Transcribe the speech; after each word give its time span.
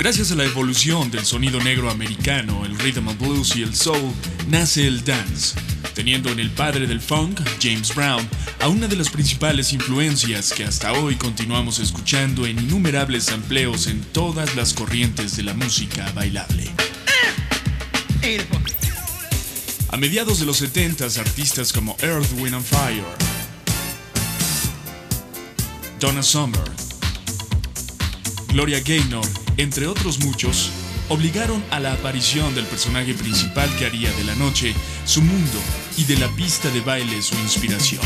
Gracias 0.00 0.32
a 0.32 0.34
la 0.34 0.46
evolución 0.46 1.10
del 1.10 1.26
sonido 1.26 1.60
negro 1.60 1.90
americano, 1.90 2.64
el 2.64 2.78
rhythm 2.78 3.10
and 3.10 3.20
blues 3.20 3.54
y 3.54 3.62
el 3.62 3.76
soul, 3.76 4.14
nace 4.48 4.86
el 4.86 5.04
dance, 5.04 5.54
teniendo 5.94 6.30
en 6.30 6.40
el 6.40 6.48
padre 6.48 6.86
del 6.86 7.02
funk, 7.02 7.38
James 7.60 7.94
Brown, 7.94 8.26
a 8.60 8.68
una 8.68 8.88
de 8.88 8.96
las 8.96 9.10
principales 9.10 9.74
influencias 9.74 10.54
que 10.54 10.64
hasta 10.64 10.94
hoy 10.94 11.16
continuamos 11.16 11.80
escuchando 11.80 12.46
en 12.46 12.58
innumerables 12.58 13.28
empleos 13.28 13.88
en 13.88 14.00
todas 14.00 14.56
las 14.56 14.72
corrientes 14.72 15.36
de 15.36 15.42
la 15.42 15.52
música 15.52 16.10
bailable. 16.12 16.70
A 19.90 19.98
mediados 19.98 20.40
de 20.40 20.46
los 20.46 20.56
70 20.56 21.04
artistas 21.04 21.74
como 21.74 21.94
Earth, 22.00 22.32
Wind 22.38 22.54
and 22.54 22.64
Fire, 22.64 23.04
Donna 26.00 26.22
Summer, 26.22 26.64
Gloria 28.48 28.80
Gaynor, 28.80 29.39
entre 29.56 29.86
otros 29.86 30.20
muchos, 30.20 30.70
obligaron 31.08 31.62
a 31.70 31.80
la 31.80 31.92
aparición 31.92 32.54
del 32.54 32.64
personaje 32.66 33.14
principal 33.14 33.68
que 33.78 33.86
haría 33.86 34.12
de 34.12 34.24
la 34.24 34.34
noche 34.36 34.74
su 35.04 35.22
mundo 35.22 35.58
y 35.96 36.04
de 36.04 36.16
la 36.16 36.28
pista 36.28 36.70
de 36.70 36.80
baile 36.80 37.20
su 37.20 37.34
inspiración, 37.36 38.02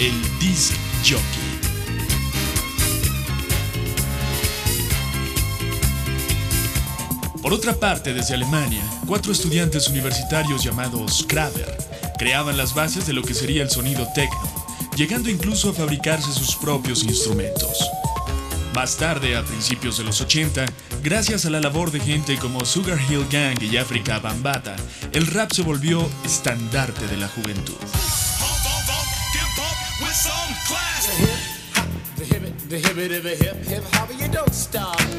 el 0.00 0.14
disc 0.40 0.72
jockey. 1.04 1.52
Por 7.42 7.52
otra 7.52 7.74
parte, 7.74 8.14
desde 8.14 8.34
Alemania, 8.34 8.82
cuatro 9.06 9.32
estudiantes 9.32 9.88
universitarios 9.88 10.62
llamados 10.62 11.26
Kraber 11.28 11.76
creaban 12.16 12.56
las 12.56 12.72
bases 12.72 13.06
de 13.06 13.12
lo 13.12 13.22
que 13.22 13.34
sería 13.34 13.62
el 13.62 13.70
sonido 13.70 14.06
techno, 14.14 14.48
llegando 14.96 15.28
incluso 15.28 15.70
a 15.70 15.72
fabricarse 15.74 16.32
sus 16.32 16.54
propios 16.54 17.02
instrumentos. 17.02 17.78
Más 18.74 18.96
tarde, 18.96 19.36
a 19.36 19.44
principios 19.44 19.98
de 19.98 20.04
los 20.04 20.20
80, 20.22 20.64
gracias 21.02 21.44
a 21.44 21.50
la 21.50 21.60
labor 21.60 21.90
de 21.90 22.00
gente 22.00 22.38
como 22.38 22.64
Sugar 22.64 22.98
Hill 23.08 23.26
Gang 23.30 23.62
y 23.62 23.76
Africa 23.76 24.18
Bambata, 24.18 24.76
el 25.12 25.26
rap 25.26 25.52
se 25.52 25.62
volvió 25.62 26.08
estandarte 26.24 27.06
de 27.06 27.18
la 27.18 27.28
juventud. 27.28 27.76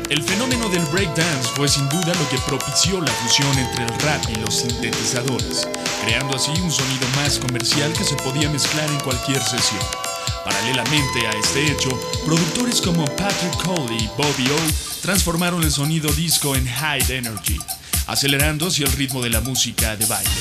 El 0.09 0.23
fenómeno 0.23 0.69
del 0.69 0.85
breakdance 0.85 1.49
fue 1.55 1.67
sin 1.67 1.87
duda 1.89 2.07
lo 2.07 2.29
que 2.29 2.37
propició 2.47 2.99
la 3.01 3.11
fusión 3.11 3.55
entre 3.59 3.83
el 3.83 3.99
rap 4.01 4.23
y 4.29 4.35
los 4.39 4.55
sintetizadores, 4.55 5.67
creando 6.03 6.35
así 6.35 6.51
un 6.59 6.71
sonido 6.71 7.07
más 7.17 7.37
comercial 7.37 7.93
que 7.93 8.03
se 8.03 8.15
podía 8.15 8.49
mezclar 8.49 8.89
en 8.89 8.99
cualquier 9.01 9.41
sesión. 9.43 10.12
Paralelamente 10.43 11.27
a 11.27 11.31
este 11.31 11.71
hecho, 11.71 11.89
productores 12.25 12.81
como 12.81 13.05
Patrick 13.05 13.63
Cole 13.63 13.95
y 13.95 14.07
Bobby 14.17 14.49
O 14.51 15.01
transformaron 15.01 15.63
el 15.63 15.71
sonido 15.71 16.11
disco 16.11 16.55
en 16.55 16.67
high 16.67 17.03
energy, 17.09 17.59
acelerando 18.07 18.67
hacia 18.67 18.85
el 18.85 18.91
ritmo 18.91 19.21
de 19.21 19.29
la 19.29 19.41
música 19.41 19.95
de 19.95 20.05
baile. 20.05 20.31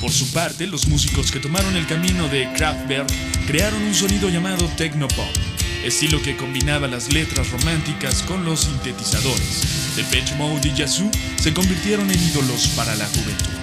Por 0.00 0.10
su 0.10 0.32
parte, 0.32 0.66
los 0.66 0.88
músicos 0.88 1.30
que 1.30 1.38
tomaron 1.38 1.76
el 1.76 1.86
camino 1.86 2.28
de 2.28 2.52
Kraftwerk 2.54 3.08
crearon 3.46 3.82
un 3.82 3.94
sonido 3.94 4.28
llamado 4.28 4.66
Technopop, 4.76 5.36
estilo 5.84 6.22
que 6.22 6.36
combinaba 6.36 6.86
las 6.86 7.12
letras 7.12 7.50
románticas 7.50 8.22
con 8.22 8.44
los 8.44 8.60
sintetizadores. 8.60 9.96
Depeche 9.96 10.34
Mode 10.36 10.68
y 10.68 10.74
Yazoo 10.74 11.10
se 11.36 11.52
convirtieron 11.52 12.10
en 12.10 12.22
ídolos 12.22 12.68
para 12.68 12.94
la 12.96 13.06
juventud. 13.06 13.62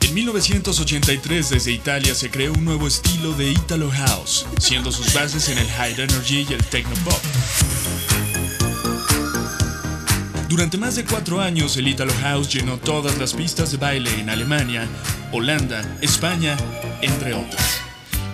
En 0.00 0.14
1983 0.14 1.50
desde 1.50 1.72
Italia 1.72 2.14
se 2.14 2.30
creó 2.30 2.52
un 2.52 2.64
nuevo 2.64 2.86
estilo 2.86 3.32
de 3.34 3.50
Italo 3.50 3.90
House, 3.90 4.46
siendo 4.58 4.90
sus 4.90 5.12
bases 5.12 5.48
en 5.48 5.58
el 5.58 5.68
High 5.68 6.00
Energy 6.00 6.46
y 6.48 6.52
el 6.54 6.64
Techno 6.64 6.94
Pop. 7.04 7.20
Durante 10.48 10.78
más 10.78 10.96
de 10.96 11.04
cuatro 11.04 11.42
años 11.42 11.76
el 11.76 11.88
Italo 11.88 12.14
House 12.22 12.50
llenó 12.50 12.78
todas 12.78 13.18
las 13.18 13.34
pistas 13.34 13.70
de 13.70 13.76
baile 13.76 14.10
en 14.18 14.30
Alemania, 14.30 14.88
Holanda, 15.30 15.84
España, 16.00 16.56
entre 17.02 17.34
otras. 17.34 17.80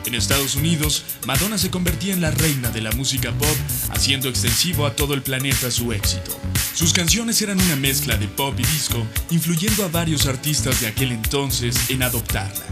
En 0.07 0.15
Estados 0.15 0.55
Unidos, 0.55 1.03
Madonna 1.27 1.59
se 1.59 1.71
convertía 1.71 2.15
en 2.15 2.21
la 2.21 2.31
reina 2.31 2.71
de 2.71 2.83
la 2.83 2.93
música 2.93 3.33
pop, 3.33 3.57
haciendo 3.91 4.29
extensivo 4.29 4.87
a 4.87 4.95
todo 4.95 5.15
el 5.15 5.23
planeta 5.23 5.73
su 5.73 5.93
éxito. 5.93 6.39
Sus 6.73 6.93
canciones 6.93 7.43
eran 7.43 7.61
una 7.61 7.75
mezcla 7.75 8.17
de 8.17 8.29
pop 8.29 8.55
y 8.59 8.63
disco, 8.63 9.05
influyendo 9.31 9.85
a 9.85 9.89
varios 9.89 10.27
artistas 10.27 10.81
de 10.81 10.87
aquel 10.87 11.11
entonces 11.11 11.91
en 11.91 12.05
adoptarla, 12.05 12.65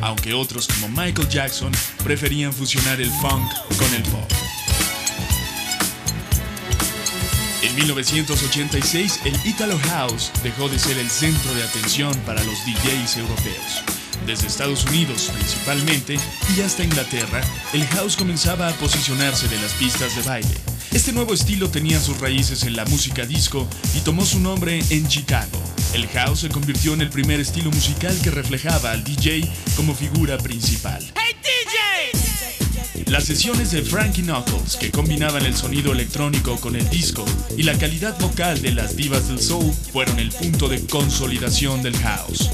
aunque 0.00 0.34
otros 0.34 0.66
como 0.66 0.88
Michael 0.88 1.28
Jackson 1.28 1.70
preferían 2.02 2.52
fusionar 2.52 3.00
el 3.00 3.10
funk 3.10 3.48
con 3.76 3.94
el 3.94 4.02
pop. 4.02 4.57
En 7.68 7.76
1986, 7.76 9.20
el 9.24 9.34
Italo 9.44 9.78
House 9.90 10.32
dejó 10.42 10.68
de 10.68 10.78
ser 10.78 10.96
el 10.96 11.10
centro 11.10 11.54
de 11.54 11.62
atención 11.62 12.14
para 12.24 12.42
los 12.42 12.64
DJs 12.64 13.18
europeos 13.18 13.84
desde 14.28 14.46
Estados 14.46 14.84
Unidos 14.84 15.30
principalmente 15.32 16.18
y 16.54 16.60
hasta 16.60 16.84
Inglaterra, 16.84 17.40
el 17.72 17.86
house 17.86 18.16
comenzaba 18.16 18.68
a 18.68 18.72
posicionarse 18.72 19.48
de 19.48 19.58
las 19.58 19.72
pistas 19.72 20.14
de 20.16 20.22
baile. 20.22 20.54
Este 20.92 21.12
nuevo 21.12 21.32
estilo 21.32 21.70
tenía 21.70 21.98
sus 21.98 22.20
raíces 22.20 22.64
en 22.64 22.76
la 22.76 22.84
música 22.84 23.24
disco 23.24 23.66
y 23.96 24.00
tomó 24.00 24.24
su 24.26 24.38
nombre 24.38 24.82
en 24.90 25.08
Chicago. 25.08 25.62
El 25.94 26.06
house 26.08 26.40
se 26.40 26.48
convirtió 26.50 26.92
en 26.92 27.00
el 27.00 27.08
primer 27.08 27.40
estilo 27.40 27.70
musical 27.70 28.18
que 28.22 28.30
reflejaba 28.30 28.92
al 28.92 29.02
DJ 29.02 29.50
como 29.76 29.94
figura 29.94 30.36
principal. 30.36 31.02
Las 33.08 33.24
sesiones 33.24 33.70
de 33.70 33.82
Frankie 33.82 34.22
Knuckles, 34.22 34.76
que 34.76 34.90
combinaban 34.90 35.44
el 35.46 35.56
sonido 35.56 35.92
electrónico 35.92 36.56
con 36.60 36.76
el 36.76 36.88
disco 36.90 37.24
y 37.56 37.62
la 37.62 37.76
calidad 37.78 38.18
vocal 38.20 38.60
de 38.60 38.72
las 38.72 38.96
divas 38.96 39.28
del 39.28 39.40
soul, 39.40 39.72
fueron 39.92 40.18
el 40.18 40.30
punto 40.30 40.68
de 40.68 40.84
consolidación 40.86 41.82
del 41.82 41.96
house. 41.98 42.50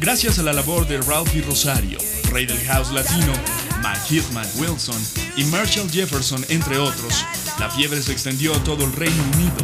Gracias 0.00 0.38
a 0.40 0.42
la 0.42 0.52
labor 0.52 0.86
de 0.88 1.00
Ralphie 1.00 1.42
Rosario, 1.42 1.98
rey 2.30 2.46
del 2.46 2.58
house 2.66 2.90
latino, 2.90 3.32
Mike 3.78 4.00
Hitman 4.08 4.48
Wilson 4.56 5.00
y 5.36 5.44
Marshall 5.44 5.88
Jefferson, 5.88 6.44
entre 6.48 6.78
otros, 6.78 7.24
la 7.60 7.70
fiebre 7.70 8.02
se 8.02 8.10
extendió 8.10 8.54
a 8.54 8.64
todo 8.64 8.84
el 8.84 8.92
Reino 8.92 9.22
Unido, 9.34 9.56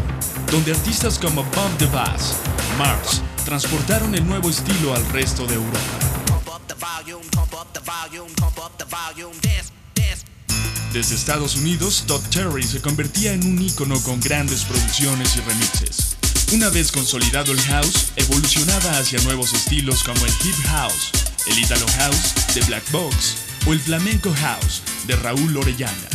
donde 0.52 0.70
artistas 0.70 1.18
como 1.18 1.42
Bob 1.42 1.76
the 1.78 1.86
Bass, 1.86 2.36
Mars, 2.78 3.22
transportaron 3.44 4.14
el 4.14 4.26
nuevo 4.26 4.50
estilo 4.50 4.94
al 4.94 5.04
resto 5.10 5.46
de 5.46 5.54
Europa. 5.54 5.80
Desde 10.92 11.14
Estados 11.14 11.56
Unidos, 11.56 12.04
Todd 12.06 12.22
Terry 12.30 12.62
se 12.64 12.80
convertía 12.80 13.32
en 13.32 13.46
un 13.46 13.62
ícono 13.62 14.00
con 14.02 14.20
grandes 14.20 14.64
producciones 14.64 15.36
y 15.36 15.40
remixes. 15.40 16.16
Una 16.52 16.68
vez 16.68 16.90
consolidado 16.90 17.52
el 17.52 17.60
house, 17.60 18.12
evolucionaba 18.16 18.98
hacia 18.98 19.20
nuevos 19.22 19.52
estilos 19.52 20.02
como 20.02 20.24
el 20.26 20.32
hip 20.44 20.56
house, 20.66 21.12
el 21.46 21.58
italo 21.58 21.86
house 21.98 22.34
de 22.54 22.60
Black 22.62 22.90
Box 22.90 23.36
o 23.66 23.72
el 23.72 23.80
flamenco 23.80 24.34
house 24.34 24.82
de 25.06 25.14
Raúl 25.16 25.56
Orellana. 25.56 26.08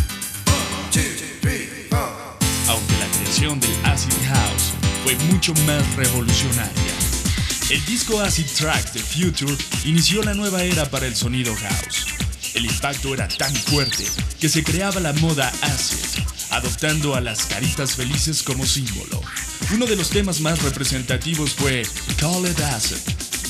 Aunque 2.67 2.97
la 2.97 3.07
creación 3.17 3.59
del 3.61 3.85
acid 3.85 4.11
house 4.27 4.73
fue 5.05 5.15
mucho 5.31 5.53
más 5.65 5.95
revolucionaria. 5.95 6.94
El 7.67 7.83
disco 7.85 8.21
Acid 8.21 8.45
Tracks 8.45 8.93
de 8.93 8.99
Future 8.99 9.57
inició 9.85 10.21
la 10.21 10.35
nueva 10.35 10.61
era 10.61 10.85
para 10.85 11.07
el 11.07 11.15
sonido 11.15 11.55
house. 11.55 12.05
El 12.53 12.65
impacto 12.65 13.11
era 13.11 13.27
tan 13.27 13.53
fuerte 13.55 14.05
que 14.39 14.49
se 14.49 14.63
creaba 14.63 14.99
la 14.99 15.13
moda 15.13 15.51
acid, 15.63 16.21
adoptando 16.51 17.15
a 17.15 17.21
las 17.21 17.47
caritas 17.47 17.95
felices 17.95 18.43
como 18.43 18.67
símbolo. 18.67 19.19
Uno 19.73 19.87
de 19.87 19.95
los 19.95 20.09
temas 20.09 20.41
más 20.41 20.61
representativos 20.61 21.55
fue 21.55 21.81
Call 22.19 22.47
It 22.47 22.59
Acid 22.59 22.97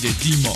de 0.02 0.08
d 0.08 0.50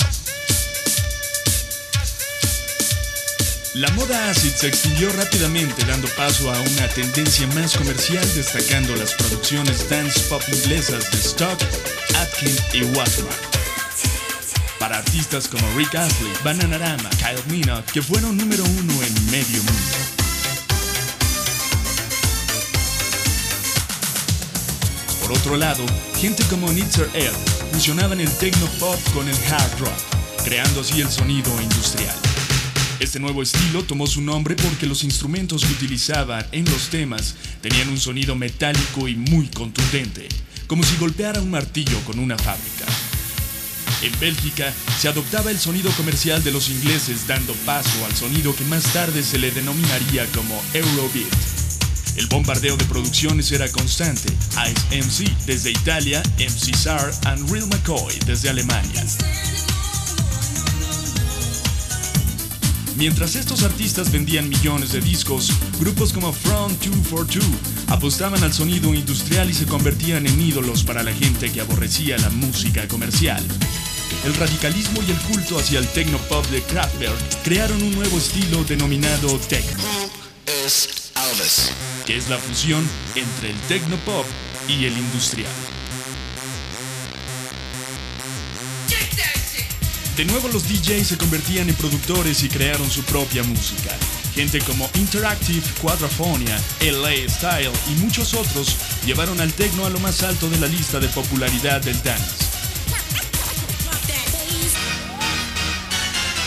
La 3.75 3.87
moda 3.91 4.31
acid 4.31 4.51
se 4.55 4.67
extinguió 4.67 5.11
rápidamente 5.11 5.85
dando 5.85 6.07
paso 6.17 6.51
a 6.51 6.59
una 6.59 6.87
tendencia 6.87 7.45
más 7.53 7.77
comercial 7.77 8.27
destacando 8.33 8.95
las 8.95 9.13
producciones 9.13 9.87
dance 9.87 10.19
pop 10.21 10.41
inglesas 10.51 11.11
de 11.11 11.17
Stock, 11.19 11.59
Atkin 12.17 12.55
y 12.73 12.81
Waterman. 12.97 13.31
Para 14.79 14.97
artistas 14.97 15.47
como 15.47 15.61
Rick 15.77 15.93
Astley, 15.93 16.31
Bananarama, 16.43 17.09
Kyle 17.11 17.43
Minogue, 17.47 17.83
que 17.93 18.01
fueron 18.01 18.37
número 18.37 18.63
uno 18.63 19.03
en 19.03 19.25
medio 19.29 19.61
mundo. 19.61 19.97
Por 25.21 25.33
otro 25.33 25.57
lado, 25.57 25.85
gente 26.17 26.43
como 26.45 26.71
Nitzer 26.73 27.07
Ed 27.13 27.33
fusionaban 27.71 28.19
el 28.19 28.31
techno 28.37 28.65
pop 28.79 28.99
con 29.13 29.29
el 29.29 29.37
hard 29.45 29.79
rock, 29.79 30.43
creando 30.43 30.81
así 30.81 31.01
el 31.01 31.11
sonido 31.11 31.51
industrial. 31.61 32.28
Este 33.09 33.19
nuevo 33.19 33.41
estilo 33.41 33.81
tomó 33.81 34.05
su 34.05 34.21
nombre 34.21 34.55
porque 34.55 34.85
los 34.85 35.03
instrumentos 35.03 35.65
que 35.65 35.73
utilizaban 35.73 36.45
en 36.51 36.63
los 36.65 36.89
temas 36.89 37.33
tenían 37.59 37.89
un 37.89 37.99
sonido 37.99 38.35
metálico 38.35 39.07
y 39.07 39.15
muy 39.15 39.47
contundente, 39.47 40.29
como 40.67 40.83
si 40.83 40.95
golpeara 40.97 41.41
un 41.41 41.49
martillo 41.49 41.99
con 42.05 42.19
una 42.19 42.37
fábrica. 42.37 42.85
En 44.03 44.11
Bélgica 44.19 44.71
se 44.99 45.07
adoptaba 45.07 45.49
el 45.49 45.57
sonido 45.57 45.89
comercial 45.93 46.43
de 46.43 46.51
los 46.51 46.69
ingleses 46.69 47.25
dando 47.25 47.53
paso 47.65 48.05
al 48.05 48.15
sonido 48.15 48.55
que 48.55 48.63
más 48.65 48.83
tarde 48.93 49.23
se 49.23 49.39
le 49.39 49.49
denominaría 49.49 50.27
como 50.27 50.61
Eurobeat. 50.75 51.33
El 52.15 52.27
bombardeo 52.27 52.77
de 52.77 52.85
producciones 52.85 53.51
era 53.51 53.67
constante. 53.71 54.31
Ice 54.69 55.01
MC 55.01 55.35
desde 55.47 55.71
Italia, 55.71 56.21
MC 56.37 56.75
Sar 56.75 57.11
y 57.23 57.51
Real 57.51 57.65
McCoy 57.69 58.13
desde 58.27 58.51
Alemania. 58.51 59.03
Mientras 62.99 63.35
estos 63.35 63.63
artistas 63.63 64.11
vendían 64.11 64.47
millones 64.47 64.91
de 64.91 65.01
discos, 65.01 65.51
grupos 65.79 66.13
como 66.13 66.31
Front 66.31 66.83
242 66.83 67.43
apostaban 67.87 68.43
al 68.43 68.53
sonido 68.53 68.93
industrial 68.93 69.49
y 69.49 69.53
se 69.55 69.65
convertían 69.65 70.27
en 70.27 70.39
ídolos 70.39 70.83
para 70.83 71.01
la 71.01 71.13
gente 71.13 71.51
que 71.51 71.61
aborrecía 71.61 72.17
la 72.19 72.29
música 72.29 72.87
comercial 72.87 73.43
el 74.25 74.33
radicalismo 74.35 75.01
y 75.07 75.11
el 75.11 75.17
culto 75.17 75.57
hacia 75.57 75.79
el 75.79 75.87
tecnopop 75.87 76.45
de 76.47 76.61
Kraftwerk 76.63 77.43
crearon 77.43 77.81
un 77.81 77.95
nuevo 77.95 78.17
estilo 78.17 78.63
denominado 78.63 79.37
techno. 79.47 79.83
Elvis. 80.45 81.71
Que 82.05 82.17
es 82.17 82.29
la 82.29 82.37
fusión 82.37 82.85
entre 83.15 83.51
el 83.51 83.59
tecnopop 83.67 84.25
y 84.67 84.85
el 84.85 84.97
industrial. 84.97 85.78
De 90.19 90.25
nuevo 90.25 90.49
los 90.49 90.67
DJs 90.67 91.07
se 91.07 91.17
convertían 91.17 91.69
en 91.69 91.75
productores 91.75 92.43
y 92.43 92.49
crearon 92.49 92.89
su 92.89 93.03
propia 93.03 93.41
música. 93.41 93.95
Gente 94.35 94.59
como 94.59 94.89
Interactive, 94.95 95.65
Quadraphonia, 95.81 96.59
LA 96.81 97.29
Style 97.29 97.71
y 97.89 98.01
muchos 98.01 98.33
otros 98.33 98.75
llevaron 99.05 99.39
al 99.39 99.53
techno 99.53 99.85
a 99.85 99.89
lo 99.89 99.97
más 100.01 100.21
alto 100.23 100.49
de 100.49 100.59
la 100.59 100.67
lista 100.67 100.99
de 100.99 101.07
popularidad 101.07 101.79
del 101.81 102.03
dance. 102.03 102.35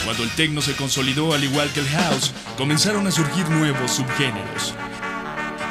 Cuando 0.05 0.23
el 0.23 0.31
techno 0.33 0.61
se 0.61 0.77
consolidó 0.77 1.33
al 1.33 1.43
igual 1.43 1.73
que 1.73 1.81
el 1.81 1.89
house, 1.89 2.33
comenzaron 2.59 3.07
a 3.07 3.11
surgir 3.11 3.49
nuevos 3.49 3.93
subgéneros. 3.93 4.75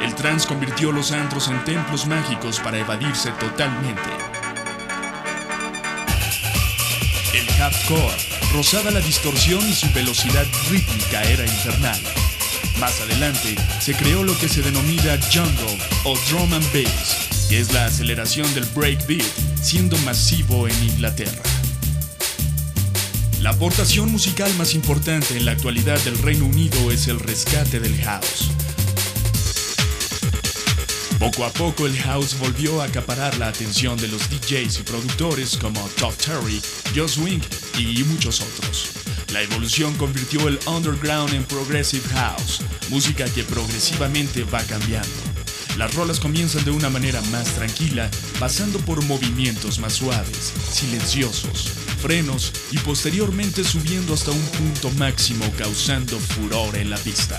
El 0.02 0.16
trance 0.16 0.48
convirtió 0.48 0.92
los 0.92 1.12
antros 1.12 1.50
en 1.50 1.64
templos 1.66 2.08
mágicos 2.08 2.60
para 2.62 2.80
evadirse 2.80 3.30
totalmente. 3.34 4.21
El 7.34 7.48
hardcore 7.54 8.14
rozaba 8.52 8.92
la 8.92 9.00
distorsión 9.00 9.66
y 9.70 9.74
su 9.74 9.90
velocidad 9.94 10.46
rítmica 10.70 11.24
era 11.24 11.46
infernal. 11.46 12.00
Más 12.78 13.00
adelante 13.00 13.56
se 13.80 13.94
creó 13.94 14.24
lo 14.24 14.38
que 14.38 14.50
se 14.50 14.62
denomina 14.62 15.18
jungle 15.32 15.78
o 16.04 16.18
drum 16.30 16.54
and 16.54 16.74
bass, 16.74 17.48
que 17.48 17.60
es 17.60 17.72
la 17.72 17.86
aceleración 17.86 18.54
del 18.54 18.66
breakbeat, 18.76 19.24
siendo 19.62 19.98
masivo 20.00 20.68
en 20.68 20.84
Inglaterra. 20.84 21.42
La 23.40 23.52
aportación 23.52 24.12
musical 24.12 24.54
más 24.56 24.76
importante 24.76 25.38
en 25.38 25.46
la 25.46 25.54
actualidad 25.54 26.00
del 26.02 26.18
Reino 26.18 26.46
Unido 26.46 26.92
es 26.92 27.08
el 27.08 27.20
rescate 27.20 27.80
del 27.80 27.96
house. 28.04 28.52
Poco 31.22 31.46
a 31.46 31.54
poco 31.54 31.86
el 31.86 31.96
house 32.00 32.36
volvió 32.40 32.82
a 32.82 32.86
acaparar 32.86 33.38
la 33.38 33.50
atención 33.50 33.96
de 33.96 34.08
los 34.08 34.28
DJs 34.28 34.80
y 34.80 34.82
productores 34.82 35.56
como 35.56 35.80
Todd 35.90 36.16
Terry, 36.16 36.60
Joss 36.96 37.20
Wink 37.20 37.44
y 37.78 38.04
muchos 38.06 38.42
otros. 38.42 38.90
La 39.32 39.44
evolución 39.44 39.94
convirtió 39.98 40.48
el 40.48 40.58
underground 40.66 41.36
en 41.36 41.44
progressive 41.44 42.10
house, 42.16 42.62
música 42.90 43.26
que 43.26 43.44
progresivamente 43.44 44.46
va 44.46 44.64
cambiando. 44.64 45.08
Las 45.78 45.94
rolas 45.94 46.20
comienzan 46.20 46.66
de 46.66 46.72
una 46.72 46.90
manera 46.90 47.22
más 47.30 47.54
tranquila, 47.54 48.10
pasando 48.40 48.80
por 48.80 49.06
movimientos 49.06 49.78
más 49.78 49.94
suaves, 49.94 50.52
silenciosos, 50.72 51.70
frenos 52.02 52.52
y 52.72 52.80
posteriormente 52.80 53.64
subiendo 53.64 54.16
hasta 54.16 54.32
un 54.32 54.46
punto 54.58 54.90
máximo 54.98 55.46
causando 55.56 56.18
furor 56.18 56.76
en 56.78 56.90
la 56.90 56.98
pista. 56.98 57.38